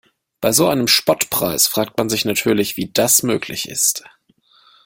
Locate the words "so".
0.51-0.67